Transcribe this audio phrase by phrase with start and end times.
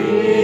[0.00, 0.39] Spirit.